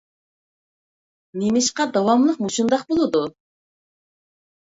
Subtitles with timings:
[1.41, 3.23] نېمىشقا داۋاملىق مۇشۇنداق بولىدۇ؟